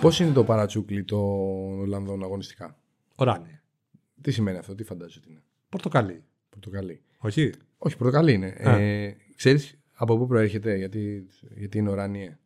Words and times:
Πώς 0.00 0.20
είναι 0.20 0.32
το 0.32 0.44
παρατσούκλι 0.44 1.04
των 1.04 1.80
Ολλανδών 1.80 2.22
αγωνιστικά; 2.22 2.78
Οράνι. 3.14 3.60
Τι 4.20 4.30
σημαίνει 4.30 4.58
αυτό, 4.58 4.74
τι 4.74 4.84
φαντάζεσαι 4.84 5.18
ότι 5.22 5.30
είναι; 5.30 5.42
Πορτοκαλί. 5.68 6.24
Πορτοκαλί. 6.50 7.02
Όχι. 7.18 7.52
Όχι, 7.78 7.96
πορτοκαλί 7.96 8.32
είναι. 8.32 8.54
Α. 8.68 8.76
Ε, 8.78 9.16
Ξέρεις 9.36 9.78
από 9.92 10.18
πού 10.18 10.26
προέρχεται, 10.26 10.76
γιατί, 10.76 11.26
γιατί 11.56 11.78
είναι 11.78 11.90
οράνιε. 11.90 12.38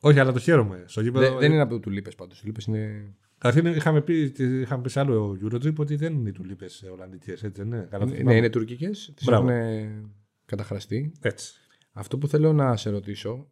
Όχι, 0.00 0.18
αλλά 0.18 0.32
το 0.32 0.38
χαίρομαι. 0.38 0.84
Στο 0.86 1.00
γήπεδο. 1.00 1.28
Δεν, 1.30 1.38
δεν 1.38 1.52
είναι 1.52 1.60
από 1.60 1.78
τουλίπε 1.80 2.10
πάντως. 2.16 2.40
Τουλίπε 2.40 2.60
είναι. 2.66 3.12
Καταρχήν 3.38 3.72
είχαμε 3.74 4.00
πει, 4.02 4.32
είχαμε 4.38 4.82
πει 4.82 4.88
σε 4.90 5.00
άλλο 5.00 5.38
Eurotrip 5.44 5.74
ότι 5.76 5.96
δεν 5.96 6.14
είναι 6.14 6.28
οι 6.28 6.32
τουλίπε 6.32 6.66
Ολλανδικές. 6.92 7.42
Έτσι, 7.42 7.62
δεν 7.62 7.66
είναι. 7.72 7.86
Καλά 7.90 8.04
το 8.04 8.10
Ναι, 8.10 8.16
θυμάμαι. 8.16 8.36
είναι 8.36 8.50
τουρκικές. 8.50 9.12
Τις 9.16 9.24
Μπράβο. 9.26 9.48
έχουν 9.50 10.14
καταχραστεί. 10.44 11.12
Έτσι. 11.20 11.52
Αυτό 11.92 12.18
που 12.18 12.28
θέλω 12.28 12.52
να 12.52 12.76
σε 12.76 12.90
ρωτήσω 12.90 13.48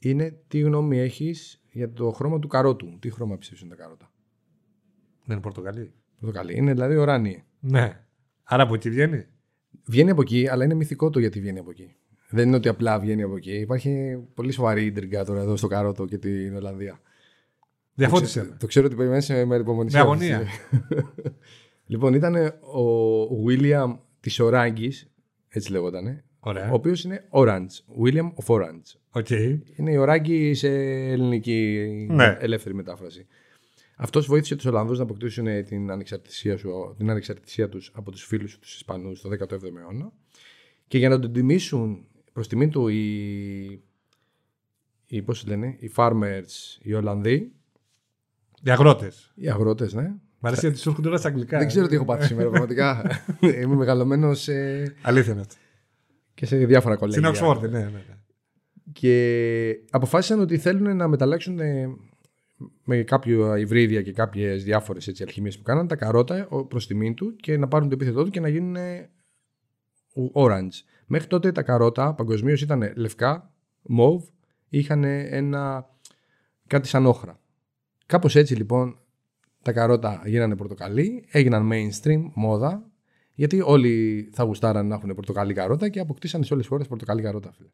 είναι 0.00 0.38
τι 0.48 0.60
γνώμη 0.60 0.98
έχεις 0.98 1.59
για 1.72 1.92
το 1.92 2.10
χρώμα 2.10 2.38
του 2.38 2.48
καρότου. 2.48 2.98
Τι 2.98 3.10
χρώμα 3.10 3.38
ψήφισαν 3.38 3.68
τα 3.68 3.74
καρότα; 3.74 4.10
Δεν 5.24 5.32
είναι 5.36 5.40
Πορτοκαλί. 5.40 5.92
Πορτοκαλί. 6.20 6.56
Είναι 6.56 6.72
δηλαδή 6.72 6.96
οράνιε. 6.96 7.44
Ναι. 7.60 8.04
Άρα 8.42 8.62
από 8.62 8.74
εκεί 8.74 8.90
βγαίνει; 8.90 9.26
Βγαίνει 9.84 10.10
από 10.10 10.20
εκεί, 10.20 10.48
αλλά 10.48 10.64
είναι 10.64 10.74
μυθικό 10.74 11.10
το 11.10 11.18
γιατί 11.18 11.40
βγαίνει 11.40 11.58
από 11.58 11.70
εκεί. 11.70 11.94
Δεν 12.30 12.46
είναι 12.46 12.56
ότι 12.56 12.68
απλά 12.68 12.98
βγαίνει 12.98 13.22
από 13.22 13.36
εκεί. 13.36 13.52
Υπάρχει 13.52 14.18
πολύ 14.34 14.52
σοβαρή 14.52 14.84
ίντριγκα 14.84 15.24
τώρα 15.24 15.40
εδώ 15.40 15.56
στο 15.56 15.66
καρότο 15.66 16.04
και 16.04 16.18
την 16.18 16.56
Ολλανδία. 16.56 17.00
Διαφώτισε. 17.94 18.38
Το, 18.38 18.44
με. 18.44 18.46
ξε- 18.46 18.60
το 18.60 18.66
ξέρω 18.66 18.86
ότι 18.86 18.94
περιμένεις 18.94 19.28
με 19.28 19.56
υπομονησία. 19.56 19.98
Με 19.98 20.04
αγωνία. 20.04 20.42
λοιπόν, 21.92 22.14
ήταν 22.14 22.34
ο 23.26 23.44
William 23.46 23.96
της 24.20 24.40
Οράγκη, 24.40 24.92
έτσι 25.48 25.70
λεγότανε, 25.70 26.24
Ωραία. 26.40 26.70
ο 26.70 26.74
οποίος 26.74 27.04
είναι 27.04 27.24
Orange. 27.30 27.66
William 28.04 28.32
of 28.44 28.54
Orange. 28.56 28.82
OK. 29.10 29.30
Είναι 29.76 29.90
η 29.92 29.96
Οράγγη 29.96 30.54
σε 30.54 30.68
ελληνική 31.10 31.86
Ναι. 32.10 32.36
ελεύθερη 32.40 32.74
μετάφραση. 32.74 33.26
Αυτός 33.96 34.26
βοήθησε 34.26 34.56
τους 34.56 34.64
Ολλανδούς 34.64 34.96
να 34.98 35.04
αποκτήσουν 35.04 35.46
ε, 35.46 35.62
την 35.62 35.90
ανεξαρτησία, 35.90 36.56
σου, 36.56 36.94
την 36.96 37.10
ανεξαρτησία 37.10 37.68
τους 37.68 37.90
από 37.94 38.10
τους 38.10 38.24
φίλους 38.24 38.58
τους 38.58 38.74
Ισπανούς 38.74 39.20
το 39.20 39.28
17ο 39.28 39.62
αιώνα. 39.78 40.12
Και 40.88 40.98
για 40.98 41.08
να 41.08 41.18
τον 41.18 41.32
τιμήσουν 41.32 42.06
προς 42.32 42.48
τιμή 42.48 42.68
του 42.68 42.88
οι, 42.88 43.04
οι, 45.06 45.22
πώς 45.22 45.46
λένε, 45.46 45.76
οι 45.78 45.92
farmers, 45.96 46.78
οι 46.82 46.92
Ολλανδοί, 46.94 47.52
Οι 48.62 48.70
αγρότες. 48.70 49.32
οι 49.34 49.48
αγρότες, 49.50 49.92
ναι. 49.94 50.12
Μ' 50.38 50.46
αρέσει 50.46 50.60
γιατί 50.66 50.78
σου 50.80 50.88
έρχονται 50.88 51.08
όλα 51.08 51.16
στα 51.18 51.28
αγγλικά. 51.28 51.58
Δεν 51.58 51.66
ξέρω 51.66 51.86
τι 51.86 51.94
έχω 51.94 52.04
πάθει 52.04 52.26
σήμερα, 52.26 52.48
πραγματικά. 52.50 53.04
Είμαι 53.62 53.74
μεγαλωμένος 53.74 54.40
σε... 54.40 54.52
Αλήθεια 55.02 55.32
είναι 55.32 55.40
αυτό. 55.40 55.54
Και 56.40 56.46
σε 56.46 56.56
διάφορα 56.56 56.94
Στην 56.94 57.06
κολέγια. 57.06 57.28
Οξφόρδη, 57.28 57.68
ναι, 57.68 57.78
ναι. 57.78 57.84
ναι. 57.84 58.02
Και 58.92 59.74
αποφάσισαν 59.90 60.40
ότι 60.40 60.58
θέλουν 60.58 60.96
να 60.96 61.08
μεταλλάξουν 61.08 61.58
ε, 61.58 61.86
με 62.84 63.02
κάποια 63.02 63.58
υβρίδια 63.58 64.02
και 64.02 64.12
κάποιες 64.12 64.64
διάφορες 64.64 65.20
αλχημίες 65.20 65.56
που 65.56 65.62
κάναν 65.62 65.86
τα 65.86 65.96
καρότα 65.96 66.48
προς 66.68 66.86
τιμήν 66.86 67.14
του 67.14 67.36
και 67.36 67.56
να 67.56 67.68
πάρουν 67.68 67.88
το 67.88 67.94
επίθετό 67.94 68.24
του 68.24 68.30
και 68.30 68.40
να 68.40 68.48
γίνουν 68.48 68.76
ε, 68.76 69.10
orange. 70.34 70.72
Μέχρι 71.06 71.26
τότε 71.26 71.52
τα 71.52 71.62
καρότα 71.62 72.14
παγκοσμίως 72.14 72.62
ήταν 72.62 72.92
λευκά, 72.94 73.54
μοβ, 73.82 74.24
είχαν 74.68 75.04
ένα 75.04 75.88
κάτι 76.66 76.88
σαν 76.88 77.06
όχρα. 77.06 77.40
Κάπως 78.06 78.36
έτσι 78.36 78.54
λοιπόν 78.54 78.98
τα 79.62 79.72
καρότα 79.72 80.22
γίνανε 80.24 80.56
πορτοκαλί, 80.56 81.24
έγιναν 81.30 81.68
mainstream, 81.72 82.30
μόδα, 82.34 82.89
γιατί 83.40 83.60
όλοι 83.64 84.28
θα 84.32 84.42
γουστάραν 84.44 84.86
να 84.86 84.94
έχουν 84.94 85.14
πορτοκαλί 85.14 85.54
καρότα 85.54 85.88
και 85.88 86.00
αποκτήσαν 86.00 86.44
σε 86.44 86.52
όλες 86.52 86.64
τις 86.64 86.72
χώρες 86.72 86.88
πορτοκαλί 86.88 87.22
καρότα. 87.22 87.52
Φίλε. 87.52 87.68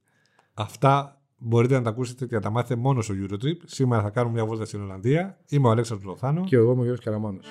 Αυτά 0.55 1.23
μπορείτε 1.37 1.75
να 1.75 1.83
τα 1.83 1.91
ακούσετε 1.91 2.27
και 2.27 2.35
να 2.35 2.41
τα 2.41 2.51
μάθετε 2.51 2.81
μόνος 2.81 3.05
στο 3.05 3.15
Eurotrip. 3.19 3.57
Σήμερα 3.65 4.03
θα 4.03 4.11
κάνουμε 4.11 4.35
μια 4.35 4.47
βόλτα 4.47 4.65
στην 4.65 4.81
Ολλανδία. 4.81 5.39
Είμαι 5.49 5.69
ο 5.69 5.71
Αλέξανδρος 5.71 6.09
Λοθάνο. 6.09 6.45
Και 6.45 6.57
εγώ 6.57 6.73
είμαι 6.73 6.81
ο 6.81 6.85
Γιώργος 6.85 7.05
Καραμάνος. 7.05 7.47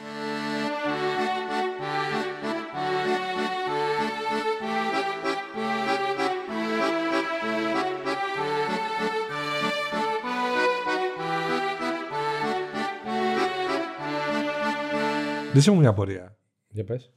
Λύσε 15.54 15.72
μου 15.72 15.80
μια 15.80 15.90
απορία. 15.90 16.38
Για 16.70 16.84
πες. 16.84 17.14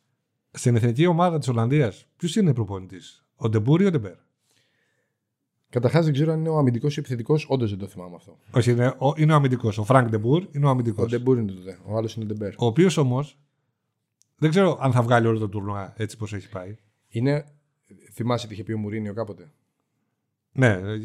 Στην 0.58 0.76
εθνική 0.76 1.06
ομάδα 1.06 1.38
της 1.38 1.48
Ολλανδίας, 1.48 2.06
ποιος 2.16 2.36
είναι 2.36 2.54
προπονητής, 2.54 3.24
ο 3.36 3.48
Ντεμπούρ 3.48 3.80
ή 3.80 3.84
ο 3.84 3.90
Ντεμπέρ; 3.90 4.14
Καταρχάς 5.70 6.04
δεν 6.04 6.12
ξέρω 6.14 6.32
αν 6.32 6.38
είναι 6.38 6.48
ο 6.48 6.58
αμυντικός 6.58 6.96
ή 6.96 6.98
επιθετικός, 7.00 7.46
όντως 7.48 7.70
δεν 7.70 7.78
το 7.78 7.86
θυμάμαι 7.86 8.14
αυτό. 8.14 8.38
Όχι, 8.50 8.70
είναι 8.70 8.86
ο, 8.98 9.12
είναι 9.16 9.32
ο 9.32 9.36
αμυντικός. 9.36 9.78
Ο 9.78 9.84
Φρανκ 9.84 10.08
Ντεμπούρ 10.08 10.46
είναι 10.52 10.66
ο 10.66 10.68
αμυντικός. 10.68 11.04
Ο 11.04 11.08
Ντεμπούρ 11.08 11.38
είναι 11.38 11.52
τότε, 11.52 11.78
ο 11.84 11.96
άλλος 11.96 12.14
είναι 12.14 12.24
ο 12.24 12.28
Ντεμπέρ. 12.28 12.52
Ο 12.56 12.66
οποίος 12.66 12.96
όμως 12.96 13.38
δεν 14.36 14.50
ξέρω 14.50 14.78
αν 14.80 14.92
θα 14.92 15.02
βγάλει 15.02 15.26
όλο 15.26 15.38
το 15.38 15.48
τουρνουά 15.48 15.94
έτσι 15.96 16.16
πώς 16.16 16.26
έχει 16.32 16.48
πάει. 16.48 16.76
Είναι, 17.08 17.44
θυμάσαι 18.12 18.46
τι 18.46 18.52
είχε 18.52 18.62
πει 18.62 18.72
ο 18.72 18.78
Μουρίνιο 18.78 19.14
κάποτε; 19.14 19.52
Ναι, 20.52 20.66
ε, 20.66 20.98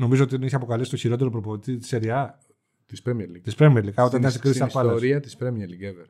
νομίζω 0.00 0.22
ότι 0.22 0.32
τον 0.32 0.42
είχε 0.42 0.56
αποκαλέσει 0.56 0.90
το 0.90 0.96
χειρότερο 0.96 1.30
προπονητή 1.30 1.76
της 1.76 1.88
Serie 1.88 2.30
A 2.30 2.38
Της 2.86 3.02
Premier 3.06 3.10
League. 3.36 3.40
της 3.42 3.54
Premier 3.58 3.84
League. 3.84 3.94
Όταν 3.94 4.06
Στην, 4.06 4.18
ήταν 4.18 4.30
στην 4.30 4.52
στην 4.52 4.66
Crystal 4.66 4.80
Palace. 4.80 4.84
ιστορία 4.84 5.20
της 5.20 5.36
Premier 5.40 5.44
League 5.68 5.92
ever. 5.92 6.06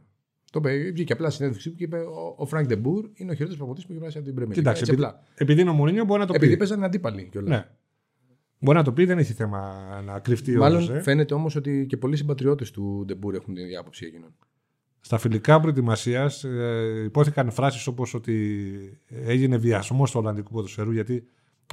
Το 0.52 0.58
είπε, 0.58 0.90
βγήκε 0.90 1.12
απλά 1.12 1.30
συνέντευξη 1.30 1.70
και 1.70 1.84
είπε 1.84 1.96
ο, 1.98 2.34
ο 2.36 2.46
Φρανκ 2.46 2.66
Ντεμπούρ 2.66 3.04
είναι 3.14 3.30
ο 3.30 3.34
χειρότερος 3.34 3.56
προπονητής 3.56 3.84
που 3.86 3.90
έχει 3.92 4.00
περάσει 4.00 4.18
από 4.18 4.26
την 4.26 4.36
Premier 4.38 4.48
League. 4.50 4.52
Κοιτάξτε, 4.52 4.80
Έτσι 4.80 4.92
επειδή, 4.92 5.06
απλά. 5.06 5.22
επειδή 5.34 5.60
είναι 5.60 5.70
ο 5.70 5.72
Μουρίνιο 5.72 6.04
μπορεί 6.04 6.20
να 6.20 6.26
το 6.26 6.32
Επειδή 6.36 6.52
πει. 6.52 6.58
παίζανε 6.58 6.84
αντίπαλοι 6.84 7.28
κιόλας. 7.30 7.50
Ναι. 7.50 7.68
Μπορεί 8.60 8.76
να 8.76 8.84
το 8.84 8.92
πει, 8.92 9.04
δεν 9.04 9.18
έχει 9.18 9.32
θέμα 9.32 9.72
να 10.04 10.18
κρυφτεί 10.18 10.56
Μάλλον 10.56 10.82
όντως, 10.82 10.96
ε. 10.96 11.00
φαίνεται 11.00 11.34
όμως 11.34 11.56
ότι 11.56 11.86
και 11.88 11.96
πολλοί 11.96 12.16
συμπατριώτες 12.16 12.70
του 12.70 13.02
Ντεμπούρ 13.06 13.34
έχουν 13.34 13.54
την 13.54 13.64
ίδια 13.64 13.80
άποψη 13.80 14.06
εκείνον. 14.06 14.34
Στα 15.00 15.18
φιλικά 15.18 15.60
προετοιμασίας 15.60 16.44
ε, 16.44 17.02
ειπώθηκαν 17.04 17.50
φράσεις 17.50 17.86
όπως 17.86 18.14
ότι 18.14 18.68
έγινε 19.08 19.56
βιασμός 19.56 20.10
του 20.10 20.18
Ολλανδικού 20.20 20.52
ποδοσφαίρου 20.52 20.90
γιατί 20.92 21.24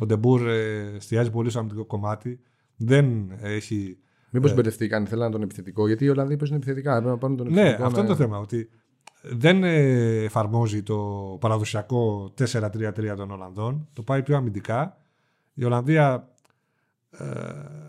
ο 0.01 0.05
Ντεμπούρ 0.05 0.47
ε, 0.47 0.91
εστιάζει 0.95 1.31
πολύ 1.31 1.49
στο 1.49 1.59
αμυντικό 1.59 1.85
κομμάτι. 1.85 2.39
Δεν 2.75 3.31
έχει. 3.41 3.97
Μήπως 4.31 4.53
μπερδευτήκαν, 4.53 5.05
θέλανε 5.07 5.31
τον 5.31 5.41
επιθετικό, 5.41 5.87
γιατί 5.87 6.05
οι 6.05 6.09
Ολλανδοί 6.09 6.37
παίζουν 6.37 6.55
επιθετικά. 6.55 6.91
Έπρεπε 6.91 7.09
να 7.11 7.17
πάρουν 7.17 7.37
τον 7.37 7.47
Ναι, 7.51 7.59
επιθετικό. 7.59 7.85
αυτό 7.87 7.99
είναι 7.99 8.07
το 8.07 8.15
θέμα. 8.15 8.37
Ότι 8.37 8.69
δεν 9.21 9.63
ε, 9.63 10.23
εφαρμόζει 10.23 10.83
το 10.83 10.97
παραδοσιακό 11.39 12.33
4-3-3 12.37 13.13
των 13.17 13.31
Ολλανδών. 13.31 13.87
Το 13.93 14.01
πάει 14.03 14.23
πιο 14.23 14.35
αμυντικά. 14.35 14.97
Η 15.53 15.63
Ολλανδία 15.63 16.29
ε, 17.09 17.25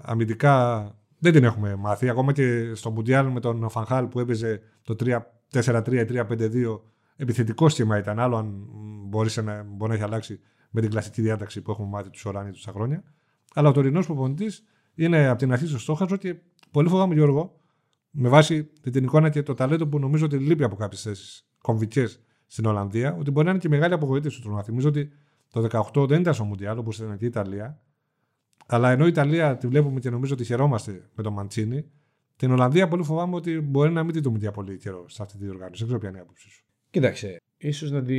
αμυντικά 0.02 0.84
δεν 1.18 1.32
την 1.32 1.44
έχουμε 1.44 1.74
μάθει. 1.76 2.08
Ακόμα 2.08 2.32
και 2.32 2.74
στο 2.74 2.90
Μουντιάλ 2.90 3.26
με 3.26 3.40
τον 3.40 3.70
Φανχάλ 3.70 4.06
που 4.06 4.20
έπαιζε 4.20 4.60
το 4.82 4.96
4-3-3-5-2 5.52 6.80
επιθετικό 7.16 7.68
σχήμα 7.68 7.98
ήταν. 7.98 8.18
Άλλο 8.18 8.36
αν 8.36 8.46
μ, 8.46 9.08
μπορείς 9.08 9.36
να, 9.36 9.62
μπορεί 9.62 9.90
να 9.90 9.94
έχει 9.94 10.04
αλλάξει 10.04 10.40
με 10.70 10.80
την 10.80 10.90
κλασική 10.90 11.22
διάταξη 11.22 11.60
που 11.62 11.70
έχουμε 11.70 11.88
μάθει 11.88 12.10
τους 12.10 12.24
Οράνι 12.24 12.50
τόσα 12.50 12.72
χρόνια. 12.72 13.02
Αλλά 13.54 13.68
ο 13.68 13.72
τωρινός 13.72 14.06
προπονητής 14.06 14.64
είναι 14.96 15.28
από 15.28 15.38
την 15.38 15.52
αρχή 15.52 15.66
στο 15.66 15.78
στόχαστρο 15.78 16.16
και 16.16 16.36
πολύ 16.70 16.88
φοβάμαι 16.88 17.14
Γιώργο, 17.14 17.60
με 18.10 18.28
βάση 18.28 18.64
την 18.64 19.04
εικόνα 19.04 19.28
και 19.28 19.42
το 19.42 19.54
ταλέντο 19.54 19.86
που 19.86 19.98
νομίζω 19.98 20.24
ότι 20.24 20.36
λείπει 20.36 20.64
από 20.64 20.76
κάποιες 20.76 21.02
θέσεις 21.02 21.48
κομβικές 21.58 22.20
στην 22.46 22.66
Ολλανδία, 22.66 23.16
ότι 23.18 23.30
μπορεί 23.30 23.44
να 23.44 23.50
είναι 23.52 23.60
και 23.60 23.68
μεγάλη 23.68 23.94
απογοήτευση 23.94 24.36
του 24.36 24.42
τουρνουά. 24.42 24.62
Θυμίζω 24.62 24.88
ότι 24.88 25.10
το 25.50 25.90
18 25.94 26.08
δεν 26.08 26.20
ήταν 26.20 26.34
στο 26.34 26.44
Μουντιάλ 26.44 26.78
όπως 26.78 26.98
ήταν 26.98 27.16
και 27.16 27.24
η 27.24 27.28
Ιταλία. 27.28 27.80
Αλλά 28.66 28.90
ενώ 28.90 29.04
η 29.04 29.08
Ιταλία 29.08 29.56
τη 29.56 29.66
βλέπουμε 29.66 30.00
και 30.00 30.10
νομίζω 30.10 30.34
ότι 30.34 30.44
χαιρόμαστε 30.44 31.08
με 31.14 31.22
τον 31.22 31.32
Μαντσίνη, 31.32 31.90
την 32.36 32.50
Ολλανδία 32.50 32.88
πολύ 32.88 33.02
φοβάμαι 33.02 33.34
ότι 33.34 33.60
μπορεί 33.60 33.90
να 33.92 34.04
μην 34.04 34.12
τη 34.12 34.20
δούμε 34.20 34.38
για 34.38 34.50
πολύ 34.50 34.78
καιρό 34.78 35.08
σε 35.08 35.22
αυτή 35.22 35.38
τη 35.38 35.44
διοργάνωση. 35.44 35.76
Δεν 35.76 35.86
ξέρω 35.86 35.98
ποια 36.00 36.08
είναι 36.08 36.18
η 36.18 36.20
άποψή 36.20 36.50
σου. 36.50 36.64
Κοίταξε, 36.90 37.40
ίσως 37.56 37.90
να 37.90 38.02
τη, 38.02 38.16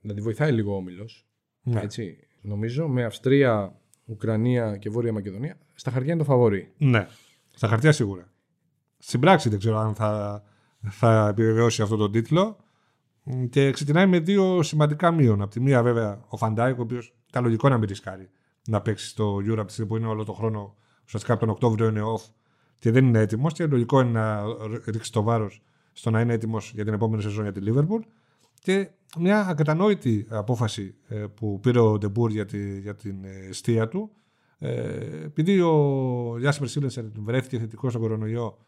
να 0.00 0.14
τη 0.14 0.20
βοηθάει 0.20 0.52
λίγο 0.52 0.72
ο 0.72 0.76
Όμιλος. 0.76 1.26
Ναι. 1.62 1.80
Έτσι. 1.80 2.16
Νομίζω 2.40 2.88
με 2.88 3.04
Αυστρία, 3.04 3.80
Ουκρανία 4.06 4.76
και 4.76 4.90
Βόρεια 4.90 5.12
Μακεδονία 5.12 5.56
στα 5.74 5.90
χαρτιά 5.90 6.12
είναι 6.12 6.22
το 6.22 6.28
φαβορή. 6.28 6.72
ναι. 6.78 7.06
Στα 7.54 7.68
χαρτιά 7.68 7.92
σίγουρα. 7.92 8.30
Στην 8.98 9.20
πράξη 9.20 9.48
δεν 9.48 9.58
ξέρω 9.58 9.78
αν 9.78 9.94
θα, 9.94 10.42
θα 10.90 11.28
επιβεβαιώσει 11.28 11.82
αυτό 11.82 11.96
τον 11.96 12.12
τίτλο. 12.12 12.56
Μ, 13.22 13.44
Και 13.44 13.70
ξεκινάει 13.70 14.06
με 14.06 14.18
δύο 14.18 14.62
σημαντικά 14.62 15.10
μείον. 15.10 15.42
Από 15.42 15.50
τη 15.50 15.60
μία, 15.60 15.82
βέβαια, 15.82 16.20
ο 16.28 16.36
Φαν 16.36 16.53
Ντάικ, 16.53 16.78
ο 16.78 16.82
οποίος 16.82 17.14
ήταν 17.28 17.42
λογικό 17.44 17.68
να 17.68 17.78
μην 17.78 17.88
ρισκάρει 17.88 18.30
να 18.68 18.80
παίξει 18.80 19.08
στο 19.08 19.36
Euro 19.36 19.56
από 19.56 19.64
τη 19.64 19.72
στιγμή 19.72 19.90
που 19.90 19.96
είναι 19.96 20.06
όλο 20.06 20.24
τον 20.24 20.34
χρόνο. 20.34 20.74
Ουσιαστικά 21.04 21.32
από 21.32 21.40
τον 21.44 21.50
Οκτώβριο 21.54 21.88
είναι 21.88 22.00
off 22.16 22.30
και 22.78 22.90
δεν 22.90 23.06
είναι 23.06 23.18
έτοιμος. 23.18 23.52
Και 23.52 23.66
λογικό 23.66 24.00
είναι 24.00 24.10
να 24.10 24.42
ρίξει 24.86 25.12
το 25.12 25.22
βάρος 25.22 25.62
στο 25.92 26.10
να 26.10 26.20
είναι 26.20 26.32
έτοιμος 26.32 26.72
για 26.74 26.84
την 26.84 26.92
επόμενη 26.92 27.22
σεζόν 27.22 27.42
για 27.42 27.52
τη 27.52 27.60
Liverpool. 27.64 28.00
Και 28.66 28.90
μια 29.18 29.46
ακατανόητη 29.46 30.26
απόφαση 30.30 30.94
ε, 31.08 31.24
που 31.34 31.60
πήρε 31.60 31.78
ο 31.78 31.98
Ντεμπούρ 31.98 32.30
για, 32.30 32.46
τη, 32.46 32.80
για 32.80 32.94
την 32.94 33.24
ε, 33.24 33.46
εστία 33.48 33.88
του. 33.88 34.10
Ε, 34.58 35.24
επειδή 35.24 35.60
ο 35.60 36.36
Γιάσπερ 36.38 36.68
Σίλεσεν 36.68 37.04
βρέθηκε 37.16 37.58
θετικός 37.58 37.90
στον 37.90 38.02
κορονοϊό 38.02 38.58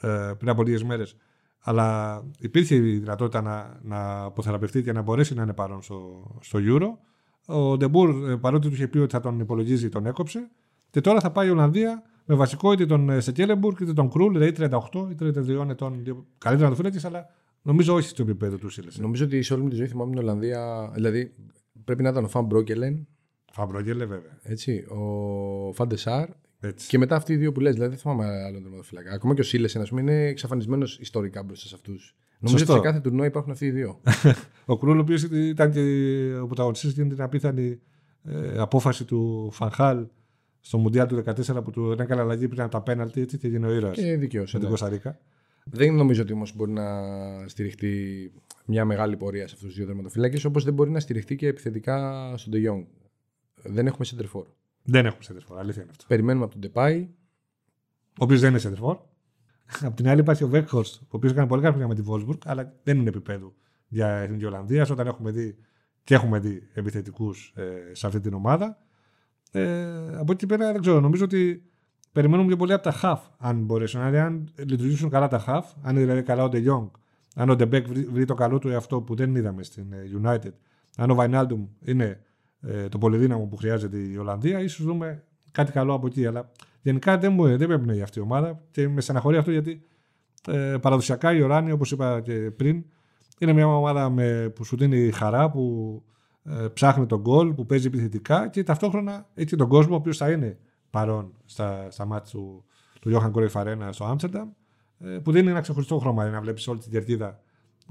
ε, 0.00 0.32
πριν 0.38 0.50
από 0.50 0.62
λίγες 0.62 0.82
μέρες, 0.82 1.16
αλλά 1.60 2.20
υπήρχε 2.38 2.74
η 2.74 2.80
δυνατότητα 2.80 3.42
να, 3.42 3.80
να 3.82 4.22
αποθεραπευτεί 4.22 4.82
και 4.82 4.92
να 4.92 5.02
μπορέσει 5.02 5.34
να 5.34 5.42
είναι 5.42 5.54
παρόν 5.54 5.82
στο, 5.82 6.30
στο 6.40 6.58
Euro. 6.62 6.88
Ο 7.54 7.76
Ντεμπούρ, 7.76 8.30
ε, 8.30 8.36
παρότι 8.36 8.68
του 8.68 8.74
είχε 8.74 8.88
πει 8.88 8.98
ότι 8.98 9.12
θα 9.12 9.20
τον 9.20 9.40
υπολογίζει, 9.40 9.88
τον 9.88 10.06
έκοψε. 10.06 10.50
Και 10.90 11.00
τώρα 11.00 11.20
θα 11.20 11.30
πάει 11.30 11.46
η 11.46 11.50
Ολλανδία 11.50 12.02
με 12.24 12.34
βασικό 12.34 12.72
είτε 12.72 12.86
τον 12.86 13.20
Σεκέλεμπουργκ 13.20 13.80
είτε 13.80 13.92
τον 13.92 14.10
Κρούλ, 14.10 14.38
δηλαδή 14.38 14.68
38 14.92 15.10
ή 15.10 15.16
32 15.20 15.68
ετών. 15.68 16.02
Καλύτερα 16.38 16.68
να 16.68 16.76
το 16.76 16.82
φύλακε, 16.82 17.06
αλλά 17.06 17.26
νομίζω 17.62 17.94
όχι 17.94 18.08
στο 18.08 18.22
επίπεδο 18.22 18.56
του 18.56 18.68
Σίλεσεν. 18.68 19.02
Νομίζω 19.02 19.24
ότι 19.24 19.42
σε 19.42 19.54
όλη 19.54 19.62
μου 19.62 19.68
τη 19.68 19.74
ζωή 19.74 19.86
θυμάμαι 19.86 20.10
την 20.10 20.20
Ολλανδία. 20.20 20.90
Δηλαδή 20.94 21.34
πρέπει 21.84 22.02
να 22.02 22.08
ήταν 22.08 22.24
ο 22.24 22.28
Φαν 22.28 22.44
Μπρόκελεν. 22.44 23.06
Φαμπρόγγελε, 23.52 24.04
βέβαια. 24.04 24.38
Έτσι, 24.42 24.84
ο 24.88 25.72
Φαντεσάρ 25.72 26.28
Έτσι. 26.60 26.88
και 26.88 26.98
μετά 26.98 27.16
αυτοί 27.16 27.32
οι 27.32 27.36
δύο 27.36 27.52
που 27.52 27.60
λες, 27.60 27.74
δηλαδή 27.74 27.90
δεν 27.90 28.00
θυμάμαι 28.00 28.24
άλλον 28.24 28.62
τερματοφύλακα. 28.62 29.12
Ακόμα 29.12 29.34
και 29.34 29.40
ο 29.40 29.44
Σίλεσεν, 29.44 29.82
ας 29.82 29.88
πούμε, 29.88 30.00
είναι 30.00 30.26
εξαφανισμένος 30.26 30.98
ιστορικά 30.98 31.42
μπροστά 31.42 31.68
σε 31.68 31.74
αυτούς. 31.74 32.16
Νομίζω 32.38 32.58
Σωστό. 32.58 32.72
ότι 32.74 32.82
σε 32.82 32.88
κάθε 32.88 33.00
τουρνό 33.00 33.24
υπάρχουν 33.24 33.52
αυτοί 33.52 33.66
οι 33.66 33.70
δύο. 33.70 34.00
Ο 34.66 34.78
Κρούλ, 34.78 34.98
ο 34.98 35.00
οποίος 35.00 35.22
ήταν 35.22 35.70
και 35.70 35.80
ο 36.42 36.46
πρωταγωνιστής 36.46 36.92
για 36.92 37.06
την 37.06 37.22
απίθανη 37.22 37.80
ε, 38.24 38.58
απόφαση 38.58 39.04
του 39.04 39.48
Φανχάλ 39.52 40.06
στο 40.60 40.78
Μουντιάλ 40.78 41.06
του 41.06 41.22
2014 41.26 41.64
που 41.64 41.70
του 41.70 41.96
έκανε 42.00 42.20
αλλαγή 42.20 42.48
πριν 42.48 42.60
από 42.60 42.70
τα 42.70 42.82
πέναλτι 42.82 43.20
έτσι, 43.20 43.38
και 43.38 43.46
έγινε 43.46 43.66
ο 43.66 43.72
ήρωας 43.72 43.96
και 43.96 44.16
δικαίω. 44.16 44.44
με 44.52 44.58
την 44.58 44.68
Κωνσταντίνα. 44.68 45.18
Δεν 45.70 45.94
νομίζω 45.94 46.22
ότι 46.22 46.32
όμως 46.32 46.56
μπορεί 46.56 46.72
να 46.72 46.88
στηριχτεί 47.48 48.32
μια 48.64 48.84
μεγάλη 48.84 49.16
πορεία 49.16 49.48
σε 49.48 49.54
αυτούς 49.54 49.68
τους 49.68 49.76
δύο 49.76 49.86
τερματοφύλακε, 49.86 50.46
όπως 50.46 50.64
δεν 50.64 50.74
μπορεί 50.74 50.90
να 50.90 51.00
στηριχτεί 51.00 51.36
και 51.36 51.46
επιθετικά 51.46 52.34
στον 52.36 52.52
De 52.56 52.56
Jong. 52.56 52.84
Δεν 53.62 53.86
έχουμε 53.86 54.06
center 54.10 54.38
for. 54.38 54.44
Δεν 54.82 55.06
έχουμε 55.06 55.22
σεντερφόρ, 55.22 55.58
αλήθεια 55.58 55.82
είναι 55.82 55.90
αυτό. 55.90 56.04
Περιμένουμε 56.08 56.44
από 56.44 56.58
τον 56.58 56.70
Depay. 56.70 57.06
Ο 58.08 58.24
οποίος 58.24 58.40
δεν 58.40 58.50
είναι 58.50 58.58
σεντερφόρ. 58.58 58.98
Απ' 59.80 59.94
την 59.94 60.08
άλλη 60.08 60.20
υπάρχει 60.20 60.44
ο 60.44 60.48
Βέκχορστ, 60.48 61.02
ο 61.02 61.06
οποίος 61.08 61.32
έκανε 61.32 61.48
πολύ 61.48 61.62
καλά 61.62 61.88
με 61.88 61.94
τη 61.94 62.02
Βόλσμπουργκ, 62.02 62.38
αλλά 62.44 62.74
δεν 62.82 62.98
είναι 62.98 63.08
επίπεδο 63.08 63.54
για 63.88 64.08
εθνική 64.08 64.44
Ολλανδία. 64.44 64.86
Όταν 64.90 65.06
έχουμε 65.06 65.30
δει 65.30 65.56
και 66.04 66.14
έχουμε 66.14 66.38
δει 66.38 66.68
επιθετικούς 66.74 67.52
ε, 67.56 67.94
σε 67.94 68.06
αυτή 68.06 68.20
την 68.20 68.34
ομάδα. 68.34 68.78
Ε, 69.50 70.16
από 70.16 70.32
εκεί 70.32 70.46
πέρα 70.46 70.72
δεν 70.72 70.80
ξέρω. 70.80 71.00
Νομίζω 71.00 71.24
ότι 71.24 71.67
περιμένουμε 72.12 72.48
πιο 72.48 72.56
πολύ 72.56 72.72
από 72.72 72.82
τα 72.82 72.94
χαφ, 73.02 73.18
αν 73.38 73.64
μπορέσουν. 73.64 74.00
Δηλαδή, 74.00 74.18
αν 74.18 74.48
λειτουργήσουν 74.56 75.10
καλά 75.10 75.28
τα 75.28 75.44
χαφ, 75.46 75.62
αν 75.82 75.90
είναι 75.90 76.00
δηλαδή 76.00 76.22
καλά 76.22 76.44
ο 76.44 76.48
De 76.52 76.68
Jong, 76.68 76.90
αν 77.34 77.50
ο 77.50 77.56
Ντε 77.56 77.70
Μπεκ 77.70 77.88
βρει, 77.88 78.04
βρει 78.04 78.24
το 78.24 78.34
καλό 78.34 78.58
του 78.58 78.68
εαυτό 78.68 79.00
που 79.00 79.14
δεν 79.14 79.34
είδαμε 79.34 79.62
στην 79.62 79.92
ε, 79.92 80.20
United, 80.22 80.52
αν 80.96 81.10
ο 81.10 81.14
Βαϊνάλντουμ 81.14 81.66
είναι 81.84 82.20
ε, 82.60 82.88
το 82.88 82.98
πολυδύναμο 82.98 83.44
που 83.44 83.56
χρειάζεται 83.56 83.98
η 83.98 84.16
Ολλανδία, 84.16 84.60
ίσως 84.60 84.86
δούμε 84.86 85.22
κάτι 85.50 85.72
καλό 85.72 85.94
από 85.94 86.06
εκεί. 86.06 86.26
Αλλά 86.26 86.50
γενικά 86.82 87.18
δεν, 87.18 87.32
μου, 87.32 87.56
δεν 87.56 87.66
πρέπει 87.66 87.86
να 87.86 87.92
είναι 87.92 88.02
αυτή 88.02 88.18
η 88.18 88.22
ομάδα 88.22 88.62
και 88.70 88.88
με 88.88 89.00
στεναχωρεί 89.00 89.36
αυτό 89.36 89.50
γιατί 89.50 89.82
ε, 90.46 90.76
παραδοσιακά 90.80 91.34
η 91.34 91.42
Οράνη, 91.42 91.70
όπως 91.70 91.90
είπα 91.90 92.20
και 92.20 92.32
πριν, 92.32 92.84
είναι 93.38 93.52
μια 93.52 93.66
ομάδα 93.66 94.10
με, 94.10 94.52
που 94.54 94.64
σου 94.64 94.76
δίνει 94.76 95.10
χαρά, 95.10 95.50
που 95.50 96.02
ε, 96.44 96.66
ψάχνει 96.72 97.06
τον 97.06 97.20
γκολ, 97.20 97.52
που 97.52 97.66
παίζει 97.66 97.86
επιθετικά 97.86 98.48
και 98.48 98.62
ταυτόχρονα 98.62 99.26
έχει 99.34 99.56
τον 99.56 99.68
κόσμο 99.68 99.94
ο 99.94 99.96
οποίος 99.96 100.16
θα 100.16 100.30
είναι 100.30 100.58
παρόν 100.90 101.34
στα, 101.44 101.90
στα 101.90 102.04
μάτια 102.04 102.30
του, 102.30 102.64
του 103.00 103.10
Johan 103.12 103.32
Cruyff 103.32 103.52
Arena 103.52 103.88
στο 103.90 104.04
Άμστερνταμ, 104.04 104.50
ε, 104.98 105.18
που 105.18 105.32
δίνει 105.32 105.50
ένα 105.50 105.60
ξεχωριστό 105.60 105.98
χρώμα 105.98 106.22
για 106.22 106.32
να 106.32 106.40
βλέπεις 106.40 106.68
όλη 106.68 106.78
την 106.78 106.90
κερκίδα 106.90 107.40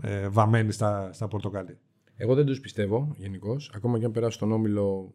ε, 0.02 0.30
βαμμένη 0.30 0.72
στα, 0.72 1.14
στα 1.14 1.28
πορτοκάλι. 1.28 1.78
Εγώ 2.16 2.36
δεν 2.36 2.46
τους 2.46 2.60
πιστεύω 2.60 3.14
γενικώς. 3.18 3.72
Ακόμα 3.76 4.00
και 4.00 4.06
αν 4.06 4.12
περάσω 4.12 4.32
στον 4.32 4.52
όμιλο, 4.52 5.14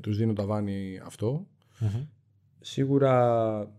τους 0.00 0.16
δίνω 0.16 0.32
τα 0.32 0.46
βάνη 0.46 1.00
αυτό. 1.04 1.46
Σίγουρα 2.60 3.72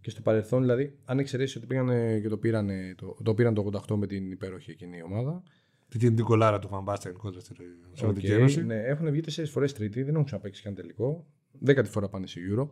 και 0.00 0.10
στο 0.10 0.20
παρελθόν, 0.20 0.60
δηλαδή, 0.60 0.98
αν 1.04 1.18
εξαιρέσεις 1.18 1.56
ότι 1.56 1.66
πήγαν 1.66 1.88
και 2.22 2.28
το 2.28 2.36
πήραν 2.36 2.68
το, 2.96 3.16
το, 3.22 3.34
πήραν 3.34 3.54
το 3.54 3.70
88 3.88 3.96
με 3.96 4.06
την 4.06 4.30
υπέροχη 4.30 4.70
εκείνη 4.70 4.96
η 4.96 5.02
ομάδα. 5.02 5.42
Τι 5.88 5.98
την 5.98 6.24
γκολάρα 6.24 6.58
του 6.58 6.68
Φαν 6.68 6.84
Μπάστεν 6.84 7.12
κόντρα 7.12 7.40
στη 7.40 7.54
Σοβιετική 7.92 8.32
Οκ, 8.32 8.38
Ένωση. 8.38 8.64
ναι, 8.64 8.82
έχουν 8.82 9.10
βγει 9.10 9.20
τέσσερις 9.20 9.50
φορές 9.50 9.72
τρίτη, 9.72 10.02
δεν 10.02 10.12
έχουν 10.12 10.24
ξαναπαίξει 10.24 10.62
καν 10.62 10.74
τελικό. 10.74 11.26
Δέκατη 11.60 11.88
φορά 11.88 12.08
πάνε 12.08 12.26
σε 12.26 12.40
Euro. 12.50 12.68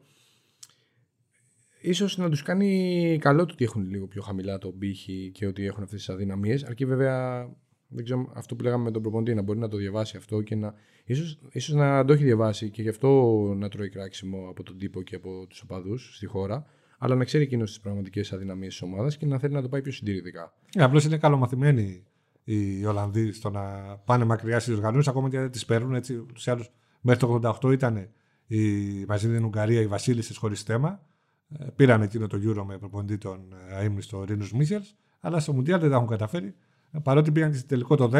Ίσως 1.81 2.17
να 2.17 2.31
τους 2.31 2.43
κάνει 2.43 3.19
καλό 3.21 3.45
το 3.45 3.53
ότι 3.53 3.65
έχουν 3.65 3.91
λίγο 3.91 4.07
πιο 4.07 4.23
χαμηλά 4.23 4.59
το 4.59 4.69
πήχη 4.69 5.31
και 5.35 5.47
ότι 5.47 5.67
έχουν 5.67 5.83
αυτές 5.83 5.99
τις 5.99 6.09
αδυναμίες. 6.09 6.65
Αρκεί 6.65 6.85
βέβαια, 6.85 7.49
δεν 7.89 8.05
ξέρω, 8.05 8.33
αυτό 8.35 8.57
που 8.57 8.63
λέγαμε 8.63 8.85
με 8.85 8.91
τον 8.91 9.03
προπονητή, 9.03 9.35
να 9.35 9.43
μπορεί 9.43 9.59
να 9.59 9.69
το 9.69 9.77
διαβάσει 9.77 10.17
αυτό 10.17 10.43
και 10.43 10.55
να... 10.55 10.75
Ίσως, 11.05 11.39
ίσως 11.51 11.75
να 11.75 12.05
το 12.05 12.13
έχει 12.13 12.25
διαβάσει 12.25 12.71
και 12.71 12.83
γι' 12.83 12.89
αυτό 12.89 13.09
να 13.57 13.69
τρώει 13.69 13.89
κράξιμο 13.89 14.49
από 14.49 14.63
τον 14.63 14.79
τύπο 14.79 15.03
και 15.03 15.17
από 15.17 15.47
τους 15.49 15.61
οπαδούς 15.61 16.17
στη 16.17 16.27
χώρα. 16.27 16.67
Αλλά 16.99 17.15
να 17.15 17.25
ξέρει 17.25 17.45
εκείνος 17.45 17.71
τις 17.71 17.81
πραγματικές 17.81 18.33
αδυναμίες 18.33 18.73
της 18.73 18.83
ομάδας 18.83 19.17
και 19.17 19.27
να 19.27 19.39
θέλει 19.39 19.55
να 19.55 19.63
το 19.63 19.69
πάει 19.69 19.83
πιο 19.83 19.93
συντηρητικά. 19.93 20.55
Ε, 20.75 20.83
Απλώς 20.83 21.05
είναι 21.05 21.19
καλομαθημένοι 21.19 22.05
οι 22.45 22.85
Ολλανδοί 22.85 23.33
στο 23.33 23.51
να 23.51 23.63
πάνε 24.05 24.25
μακριά 24.25 24.61
στις 24.61 24.75
οργανώσεις, 24.75 25.09
ακόμα 25.09 25.29
και 25.29 25.37
αν 25.37 25.43
δεν 25.43 25.51
τις 25.51 25.65
παίρνουν. 25.65 25.95
Έτσι, 25.95 26.17
ούτως 26.17 26.47
ή 26.47 26.51
άλλως, 26.51 26.73
μέχρι 27.01 27.21
το 27.21 27.59
88 27.63 27.73
ήταν 27.73 28.09
η, 28.47 28.59
μαζί 29.09 29.29
με 29.29 29.37
την 29.37 29.45
Ουγγαρία 29.45 29.81
οι 29.81 29.87
Βασίλισσε 29.87 30.35
χωρίς 30.35 30.63
θέμα. 30.63 31.03
Ε, 31.59 31.67
Πήραν 31.77 32.03
εκείνο 32.03 32.27
το 32.27 32.39
Euro 32.43 32.65
με 32.67 32.79
προπονητή 32.79 33.19
τον 33.19 33.55
ε, 33.69 33.75
αείμνηστο 33.75 34.25
Ρίνου 34.25 34.47
Μίχελ, 34.55 34.83
αλλά 35.21 35.41
στο 35.41 35.53
Μουντιάλ 35.53 35.81
δεν 35.81 35.91
τα 35.91 35.97
έχουν 35.97 36.09
καταφέρει. 36.09 36.55
Ε, 36.91 36.99
Παρότι 36.99 37.33
πήγαν 37.33 37.51
και 37.51 37.57
στο 37.57 37.67
τελικό 37.67 37.97
το 37.97 38.11
10. 38.13 38.19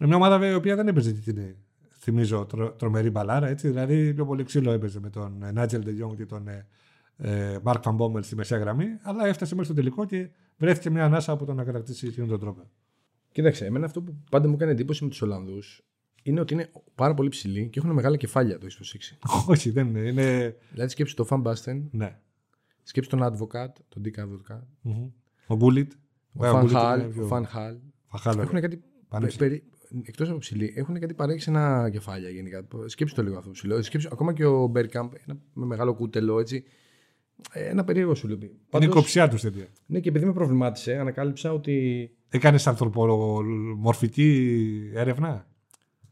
Ε, 0.00 0.06
Μια 0.06 0.16
ομάδα 0.16 0.38
βέβαια, 0.38 0.52
η 0.54 0.56
οποία 0.56 0.76
δεν 0.76 0.88
έπαιζε 0.88 1.12
και 1.12 1.32
την, 1.32 1.56
θυμίζω, 1.98 2.46
τρο, 2.46 2.70
τρομερή 2.72 3.10
μπαλάρα. 3.10 3.48
Έτσι, 3.48 3.68
δηλαδή 3.68 4.14
πιο 4.14 4.26
πολύ 4.26 4.44
ξύλο 4.44 4.70
έπαιζε 4.70 5.00
με 5.00 5.10
τον 5.10 5.44
Νάτζελ 5.52 5.82
Ντεγιόνγκ 5.82 6.16
και 6.16 6.26
τον 6.26 6.48
ε, 7.16 7.58
Μάρκ 7.62 7.82
Φαμπόμελ 7.82 8.22
στη 8.22 8.36
μεσαία 8.36 8.58
γραμμή. 8.58 8.86
Αλλά 9.02 9.26
έφτασε 9.26 9.54
μέχρι 9.54 9.72
στο 9.72 9.82
τελικό 9.82 10.04
και 10.04 10.30
βρέθηκε 10.56 10.90
μια 10.90 11.04
ανάσα 11.04 11.32
από 11.32 11.44
το 11.44 11.54
να 11.54 11.64
κατακτήσει 11.64 12.06
εκείνον 12.06 12.28
τον 12.28 12.40
τρόπο. 12.40 12.70
Κοίταξε, 13.32 13.64
εμένα 13.66 13.84
αυτό 13.84 14.02
που 14.02 14.16
πάντα 14.30 14.48
μου 14.48 14.54
έκανε 14.54 14.70
εντύπωση 14.70 15.04
με 15.04 15.10
τους 15.10 15.22
Ολλανδούς 15.22 15.84
είναι 16.26 16.40
ότι 16.40 16.54
είναι 16.54 16.70
πάρα 16.94 17.14
πολύ 17.14 17.28
ψηλοί 17.28 17.68
και 17.68 17.78
έχουν 17.78 17.90
μεγάλα 17.92 18.16
κεφάλια, 18.16 18.54
το 18.58 18.64
έχεις 18.64 18.76
προσέξει. 18.76 19.18
Όχι, 19.48 19.70
δεν 19.70 19.86
είναι. 19.86 20.00
είναι... 20.00 20.56
δηλαδή 20.72 20.90
σκέψου 20.90 21.14
το 21.14 21.24
Φαν 21.24 21.40
Μπάστεν, 21.40 21.88
Ναι. 21.92 22.18
σκέψου 22.82 23.10
τον 23.10 23.20
Advocat, 23.22 23.72
τον 23.88 24.02
Dick 24.04 24.20
Advocat, 24.20 24.60
Μμμ. 24.80 25.08
Ο 25.46 25.56
Γκούλιτ. 25.56 25.92
ο 26.32 26.44
Φαν 26.44 26.68
Χαλ, 26.68 27.00
ο 27.20 27.26
Φαν 27.26 27.46
Χαλ. 27.46 27.76
Φαν 28.06 28.20
Χαλ. 28.20 28.38
Έχουν 28.38 28.60
κάτι. 28.60 28.82
Πάνε 29.08 29.26
πε- 29.26 29.36
περί... 29.36 29.64
Εκτός 30.02 30.28
από 30.28 30.38
ψηλοί, 30.38 30.72
έχουν 30.76 30.98
κάτι 30.98 31.14
παράξενα 31.14 31.88
κεφάλια 31.92 32.28
γενικά. 32.28 32.66
Σκέψου 32.86 33.14
το 33.14 33.22
λίγο 33.22 33.36
αυτό 33.36 33.48
που 33.48 33.54
σου 33.56 33.66
λέω. 33.66 33.82
Σκέψου, 33.82 34.08
ακόμα 34.12 34.32
και 34.32 34.44
ο 34.44 34.66
Μπέρκαμπ, 34.66 35.12
ένα 35.26 35.38
με 35.52 35.66
μεγάλο 35.66 35.94
κούτελο 35.94 36.40
έτσι. 36.40 36.64
ε, 37.52 37.68
Ένα 37.68 37.84
περίεργο 37.84 38.14
σου 38.14 38.28
λέω. 38.28 38.36
Είναι 38.36 38.44
η 38.46 38.50
Πάντως, 38.70 38.94
κοψιά 38.94 39.28
τους 39.28 39.40
τέτοια. 39.40 39.66
ναι, 39.86 40.00
και 40.00 40.08
επειδή 40.08 40.24
με 40.24 40.32
προβλημάτισε, 40.32 40.96
ανακάλυψα 40.96 41.52
ότι. 41.52 42.10
Έκανες 42.28 42.66
ανθρωπομορφική 42.66 44.90
έρευνα; 44.94 45.46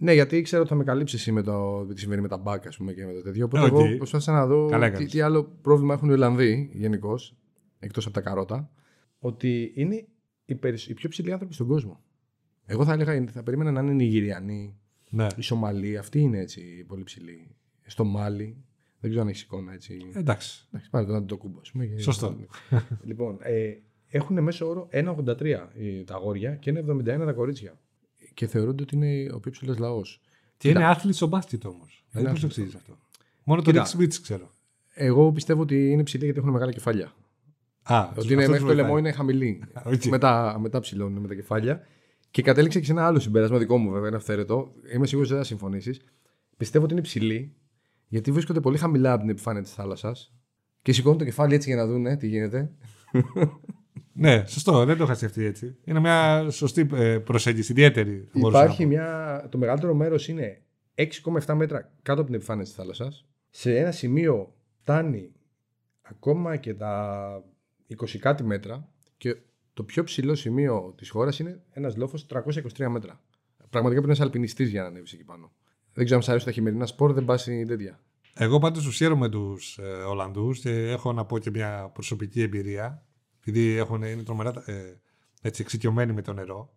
Ναι, 0.03 0.13
γιατί 0.13 0.37
ήξερα 0.37 0.61
ότι 0.61 0.71
θα 0.71 0.77
με 0.77 0.85
καλύψεις 0.85 1.17
εσύ 1.17 1.33
με 1.33 1.43
το 1.43 1.87
τι 1.87 2.01
συμβαίνει 2.01 2.23
με 2.23 2.29
τα 2.29 2.37
μπακ, 2.37 2.67
ας 2.67 2.77
πούμε, 2.77 2.93
και 2.93 3.07
με 3.07 3.13
το 3.13 3.23
τέτοιο. 3.23 3.45
Οπότε 3.45 3.65
Οκ. 3.65 3.85
εγώ 3.85 3.97
προσπάθησα 3.97 4.33
να 4.33 4.47
δω 4.47 4.69
Καλά 4.71 4.87
τι, 4.87 4.93
έκανες. 4.93 5.11
τι 5.11 5.21
άλλο 5.21 5.45
πρόβλημα 5.63 5.95
έχουν 5.95 6.09
οι 6.09 6.13
Ολλανδοί 6.13 6.71
γενικώς, 6.73 7.37
εκτός 7.79 8.05
από 8.05 8.15
τα 8.15 8.21
καρότα. 8.21 8.71
Ότι 9.19 9.73
είναι 9.75 10.07
οι, 10.45 10.55
περισ- 10.55 10.89
οι 10.89 10.95
πιο 10.95 11.09
ψηλοί 11.09 11.33
άνθρωποι 11.33 11.55
στον 11.55 11.67
κόσμο. 11.67 12.01
Εγώ 12.67 12.85
θα 12.85 12.93
έλεγα, 12.93 13.25
θα 13.33 13.43
περίμενα 13.43 13.71
να 13.71 13.81
είναι 13.81 13.91
οι 13.91 13.95
Νιγηριανοί, 13.95 14.77
Ναι. 15.11 15.27
Η 15.37 15.41
Σομαλή, 15.43 15.97
αυτή 15.99 16.21
είναι 16.21 16.39
έτσι 16.39 16.85
πολύ 16.87 17.03
ψηλή. 17.03 17.57
Στο 17.87 18.05
Μάλι, 18.05 18.57
δεν 19.01 19.11
ξέρω 19.11 19.23
αν 19.25 19.29
έχεις 19.31 19.43
εικόνα 19.43 19.73
έτσι. 19.73 19.97
Εντάξει. 20.15 20.67
Εντάξει, 20.73 20.91
πάρε 20.91 21.07
τον 21.07 21.15
Αντιτοκούμπο, 21.15 21.59
ας 21.61 21.71
πούμε. 21.71 21.87
και- 21.87 21.99
Σωστό. 22.01 22.37
λοιπόν, 23.05 23.39
ε, 23.41 23.73
έχουν 24.09 24.43
μέσο 24.43 24.69
όρο 24.69 24.89
1,83 24.91 25.69
οι- 25.75 26.05
τα 26.05 26.15
αγόρια 26.15 26.55
και 26.55 26.71
1,71 26.71 27.25
τα 27.25 27.33
κορίτσια. 27.33 27.79
Και 28.35 28.47
θεωρούνται 28.47 28.83
ότι 28.83 28.95
είναι 28.97 29.33
ο 29.35 29.41
πιο 29.41 29.51
ψηλό 29.51 29.75
λαός. 29.79 30.21
Και 30.57 30.69
είναι 30.69 30.85
άθλη 30.85 31.13
στο 31.13 31.27
μπάσκετ 31.27 31.65
όμως. 31.65 32.05
Δεν 32.11 32.23
Είναι 32.23 32.33
πώ 32.33 32.39
το 32.41 32.47
άθλης. 32.47 32.53
ξέρεις 32.53 32.75
αυτό. 32.75 32.99
Μόνο 33.45 33.63
το 33.63 33.71
Κοίτα. 33.71 33.87
Rick 33.87 33.97
Smith 33.97 34.15
ξέρω. 34.23 34.55
Εγώ 34.95 35.33
πιστεύω 35.33 35.63
ότι 35.63 35.91
είναι 35.91 36.03
ψηλοί 36.03 36.25
γιατί 36.25 36.39
έχουν 36.39 36.51
μεγάλα 36.51 36.73
κεφάλια. 36.73 37.13
Α, 37.83 38.09
ότι 38.17 38.33
είναι 38.33 38.49
μέχρι 38.49 38.65
το 38.65 38.75
λαιμό 38.75 38.99
είναι 38.99 39.13
χαμηλοί. 39.13 39.63
Οκ. 39.93 40.05
μετά, 40.05 40.59
μετά 40.61 40.81
ψηλώνουν 40.81 41.21
με 41.21 41.29
τα 41.29 41.35
κεφάλια. 41.35 41.87
Και 42.31 42.43
κατέληξα 42.43 42.79
και 42.79 42.85
σε 42.85 42.93
ένα 42.93 43.07
άλλο 43.07 43.19
συμπέρασμα 43.19 43.59
δικό 43.59 43.79
μου, 43.79 43.91
βέβαια, 43.91 44.09
είναι 44.09 44.17
αυθαίρετο. 44.17 44.73
Είμαι 44.95 45.07
σίγουρος 45.07 45.31
ότι 45.31 45.39
δεν 45.39 45.39
θα 45.39 45.45
συμφωνήσεις. 45.45 46.01
Πιστεύω 46.57 46.85
ότι 46.85 46.93
είναι 46.93 47.03
ψηλοί 47.03 47.55
γιατί 48.09 48.33
βρίσκονται 48.33 48.61
πολύ 48.61 48.79
χαμηλά 48.79 49.13
από 49.13 49.21
την 49.21 49.31
επιφάνεια 49.31 49.63
της 49.63 49.73
θάλασσας 49.73 50.33
και 50.83 50.93
σηκώνουν 50.93 51.19
το 51.19 51.25
κεφάλι 51.25 51.55
έτσι 51.55 51.69
για 51.69 51.77
να 51.77 51.87
δουν 51.87 52.19
τι 52.19 52.27
γίνεται. 52.27 52.71
Ναι, 54.13 54.45
σωστό. 54.47 54.85
Δεν 54.85 54.97
το 54.97 55.05
είχα 55.05 55.15
σκεφτεί 55.15 55.45
έτσι. 55.45 55.77
Είναι 55.85 56.01
μια 56.01 56.47
σωστή 56.51 56.89
ε, 56.93 57.19
προσέγγιση, 57.19 57.73
ιδιαίτερη. 57.73 58.29
θα 58.33 58.39
μπορούσα 58.39 58.63
Υπάρχει 58.63 58.87
να 58.87 58.89
πω. 58.89 58.95
μια. 58.97 59.49
Το 59.51 59.59
μεγαλύτερο 59.59 59.95
μέρος 59.95 60.29
είναι 60.29 60.63
6,7 60.95 61.55
μέτρα 61.55 61.91
κάτω 62.03 62.19
από 62.21 62.25
την 62.25 62.35
επιφάνεια 62.35 62.65
της 62.65 62.73
θάλασσας. 62.73 63.27
Σε 63.51 63.77
ένα 63.79 63.91
σημείο 63.91 64.55
φτάνει 64.81 65.33
ακόμα 66.03 66.57
και 66.57 66.75
τα 66.75 67.45
20 67.97 68.19
κάτι 68.19 68.45
μέτρα 68.45 68.89
και 69.17 69.37
το 69.73 69.83
πιο 69.83 70.05
ψηλό 70.05 70.35
σημείο 70.35 70.95
της 70.97 71.11
χώρας 71.11 71.39
είναι 71.39 71.61
ένας 71.73 71.97
λόφος 71.97 72.27
323 72.31 72.87
μέτρα. 72.89 73.21
Πραγματικά 73.71 74.01
πρέπει 74.01 74.07
να 74.07 74.13
είσαι 74.13 74.23
αλπινιστής 74.23 74.71
για 74.71 74.83
να 74.83 74.89
ανέβεις 74.89 75.13
εκεί 75.13 75.25
πάνω. 75.25 75.53
Δεν 75.93 76.05
ξέρω 76.05 76.19
αν 76.19 76.25
σα 76.25 76.31
αρέσουν 76.31 76.49
τα 76.49 76.55
χειμερινά 76.55 76.87
σπορ, 76.87 77.13
δεν 77.13 77.25
πας 77.25 77.45
τέτοια. 77.67 78.01
Εγώ 78.35 78.59
πάντως 78.59 78.85
του 78.85 78.91
χαίρομαι 78.91 79.29
τους 79.29 79.79
ε, 79.79 79.83
Ολλανδούς 79.83 80.61
και 80.61 80.71
έχω 80.71 81.13
να 81.13 81.25
πω 81.25 81.39
και 81.39 81.51
μια 81.51 81.91
προσωπική 81.93 82.43
εμπειρία. 82.43 83.03
Επειδή 83.47 83.77
έχουν, 83.77 84.03
είναι 84.03 84.23
τρομερά 84.23 84.53
ε, 84.67 84.73
έτσι, 85.43 85.63
εξοικειωμένοι 85.63 86.13
με 86.13 86.23
το 86.23 86.33
νερό. 86.33 86.73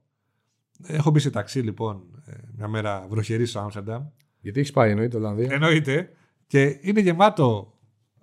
Έχω 0.84 1.10
μπει 1.10 1.19
σε 1.19 1.29
ταξί 1.29 1.60
λοιπόν 1.60 2.24
ε, 2.25 2.34
μια 2.55 2.67
μέρα 2.67 3.05
βροχερή 3.10 3.45
στο 3.45 3.60
Άμστερνταμ. 3.60 4.03
Γιατί 4.39 4.60
έχεις 4.60 4.72
πάει, 4.72 4.89
εννοείται, 4.91 5.17
Ολλανδία; 5.17 5.48
Εννοείται. 5.51 6.10
Και 6.48 6.79
είναι 6.81 7.00
γεμάτο 7.00 7.74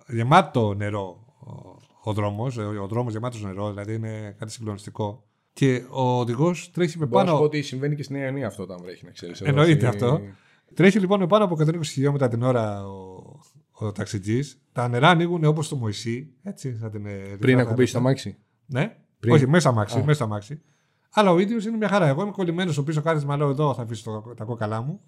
γεμάτο 0.07 0.73
νερό 0.73 1.23
ο, 1.39 2.09
ο 2.09 2.13
δρόμος. 2.13 2.57
Ο 2.57 2.87
δρόμος 2.87 3.13
γεμάτος 3.13 3.43
νερό, 3.43 3.69
δηλαδή 3.69 3.93
είναι 3.93 4.35
κάτι 4.39 4.51
συγκλονιστικό. 4.51 5.23
Και 5.53 5.83
ο 5.89 6.19
οδηγός 6.19 6.71
τρέχει 6.71 6.97
με 6.97 7.05
Μπορώ 7.05 7.19
να 7.23 7.25
σου 7.25 7.33
πάνω. 7.33 7.39
πω 7.39 7.45
ότι 7.55 7.61
συμβαίνει 7.61 7.95
και 7.95 8.03
στη 8.03 8.13
Νέα 8.13 8.25
Ιωνία 8.25 8.47
αυτό 8.47 8.63
όταν 8.63 8.81
βρέχει, 8.81 9.05
να 9.05 9.11
ξέρεις. 9.11 9.41
Εννοείται 9.41 9.87
αυτό. 9.87 10.21
Τρέχει 10.73 10.99
λοιπόν 10.99 11.19
με 11.19 11.27
πάνω 11.27 11.43
από 11.43 11.55
120 11.59 11.83
χιλιόμετρα 11.83 12.27
την 12.27 12.43
ώρα 12.43 12.85
ο, 12.87 13.22
ο 13.73 13.91
ταξιτζής. 13.91 14.61
Τα 14.71 14.87
νερά 14.87 15.09
ανοίγουν 15.09 15.43
όπως 15.45 15.67
το 15.67 15.75
Μωυσή. 15.75 16.33
Έτσι, 16.43 16.73
θα 16.73 16.89
την, 16.89 17.05
ε, 17.05 17.11
Πριν 17.39 17.55
θα- 17.57 17.61
ακουμπήσει 17.61 17.93
το 17.93 17.99
αμάξι. 17.99 18.37
Ναι, 18.65 18.95
Πριν. 19.19 19.33
όχι, 19.33 19.47
μέσα 19.47 19.69
αμάξι. 19.69 19.97
Α. 19.97 19.99
Μέσα 19.99 20.13
στο 20.13 20.23
αμάξι. 20.23 20.61
Αλλά 21.15 21.31
ο 21.31 21.39
ίδιος 21.39 21.65
είναι 21.65 21.77
μια 21.77 21.87
χαρά. 21.87 22.07
Εγώ 22.07 22.21
είμαι 22.21 22.31
κολλημένος 22.31 22.73
στο 22.73 22.83
πίσω 22.83 23.01
κάθισμα, 23.01 23.37
λέω 23.37 23.49
εδώ 23.49 23.73
θα 23.73 23.81
αφήσω 23.81 24.03
το- 24.11 24.33
τα 24.33 24.43
κόκαλά 24.43 24.81
μου. 24.81 25.01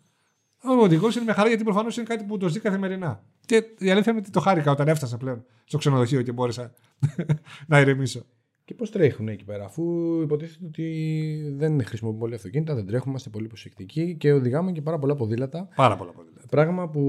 Ο 0.64 0.72
οδηγός 0.84 1.16
είναι 1.16 1.24
μια 1.24 1.34
χαρά 1.34 1.48
γιατί 1.48 1.64
προφανώς 1.64 1.98
είναι 1.98 2.06
κάτι 2.06 2.24
που 2.24 2.38
το 2.38 2.48
ζει 2.50 2.60
καθημερινά. 2.60 3.24
Και 3.46 3.56
η 3.78 3.90
αλήθεια 3.90 4.12
είναι 4.12 4.22
ότι 4.22 4.30
το 4.30 4.40
χάρηκα 4.40 4.72
όταν 4.72 4.88
έφτασα 4.88 5.18
πλέον 5.18 5.46
στο 5.64 5.78
ξενοδοχείο 5.78 6.22
και 6.22 6.32
μπόρεσα 6.32 6.74
να 7.68 7.80
ηρεμήσω. 7.80 8.26
Και 8.66 8.74
πώς 8.74 8.92
τρέχουν 8.92 9.28
εκεί 9.28 9.44
πέρα, 9.44 9.66
αφού 9.66 9.84
υποτίθεται 10.22 10.66
ότι 10.66 11.54
δεν 11.56 11.86
χρησιμοποιούμε 11.86 12.24
πολύ 12.24 12.36
αυτοκίνητα, 12.36 12.76
δεν 12.76 12.86
τρέχουμε, 12.86 13.10
είμαστε 13.10 13.30
πολύ 13.30 13.48
προσεκτικοί 13.48 14.16
και 14.16 14.34
οδηγάμε 14.34 14.72
και 14.72 14.82
πάρα 14.82 15.00
πολλά 15.00 15.16
ποδήλατα. 15.16 15.68
Πάρα 15.76 15.96
πολλά 15.98 16.12
ποδήλατα. 16.12 16.46
Πράγμα 16.50 16.90
που 16.90 17.00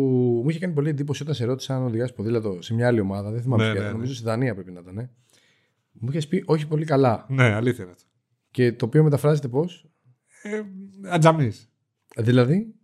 μου 0.44 0.50
είχε 0.50 0.58
κάνει 0.58 0.72
πολύ 0.72 0.88
εντύπωση 0.88 1.22
όταν 1.22 1.34
σε 1.34 1.44
ρώτησα 1.44 1.76
αν 1.76 1.82
οδηγάς 1.84 2.12
ποδήλατο 2.12 2.62
σε 2.62 2.74
μια 2.74 2.86
άλλη 2.86 3.00
ομάδα. 3.00 3.30
Δεν 3.30 3.42
θυμάμαι 3.42 3.62
Ναι, 3.66 3.70
ποια 3.70 3.80
ναι, 3.80 3.86
ήταν, 3.86 3.92
ναι. 3.92 3.98
νομίζω 3.98 4.14
στη 4.18 4.24
Δανία 4.24 4.54
πρέπει 4.54 4.70
να 4.72 4.80
ήταν. 4.80 4.98
ε. 4.98 5.10
Μου 5.92 6.08
είχες 6.10 6.26
πει 6.28 6.42
όχι 6.46 6.66
πολύ 6.66 6.84
καλά. 6.84 7.26
Ναι, 7.28 7.44
αλήθεια 7.44 7.84
είναι 7.84 7.92
αυτό. 7.92 8.08
Και 8.50 8.72
το 8.72 8.84
οποίο 8.84 9.02
μεταφράζεται 9.02 9.48
πώς; 9.48 9.90
Ε, 10.42 10.62
Ατζαμί. 11.08 11.52
Δηλαδή, 12.16 12.74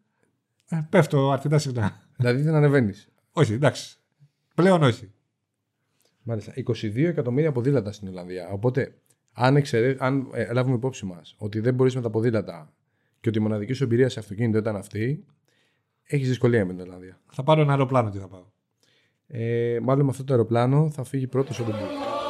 Ε, 0.69 0.81
πέφτω 0.91 1.31
αρκετά 1.31 1.59
συχνά. 1.59 2.09
δηλαδή 2.17 2.43
δεν 2.43 2.55
ανεβαίνεις. 2.55 3.09
όχι, 3.33 3.53
εντάξει. 3.53 3.97
Πλέον 4.55 4.83
όχι. 4.83 5.13
Μάλιστα. 6.23 6.53
22 6.57 6.97
εκατομμύρια 6.97 7.53
ποδήλατα 7.53 7.93
στην 7.93 8.09
Ολλανδία. 8.09 8.49
Οπότε, 8.49 8.95
αν, 9.33 9.57
εξαιρέ... 9.57 9.97
αν 9.99 10.29
ε, 10.33 10.53
λάβουμε 10.53 10.75
υπόψη 10.75 11.05
μας 11.05 11.35
ότι 11.39 11.61
δεν 11.61 11.75
μπορείς 11.75 11.95
με 11.95 12.01
τα 12.01 12.11
ποδήλατα 12.11 12.73
και 13.21 13.29
ότι 13.29 13.39
η 13.39 13.41
μοναδική 13.41 13.73
σου 13.73 13.85
εμπειρία 13.85 14.09
σε 14.09 14.19
αυτοκίνητο 14.19 14.59
ήταν 14.59 14.77
αυτή, 14.77 15.25
έχεις 16.03 16.29
δυσκολία 16.29 16.67
με 16.67 16.73
την 16.73 16.83
Ολλανδία. 16.83 17.21
Θα 17.33 17.43
πάρω 17.43 17.61
ένα 17.61 17.71
αεροπλάνο 17.71 18.11
και 18.11 18.19
θα 18.19 18.29
πάω. 18.29 18.45
Ε, 19.27 19.79
μάλλον 19.83 20.05
με 20.05 20.11
αυτό 20.11 20.25
το 20.25 20.33
αεροπλάνο 20.33 20.91
θα 20.91 21.05
φύγει 21.05 21.27
πρώτος 21.27 21.59
ο 21.59 21.65
Ντεμπού. 21.65 22.22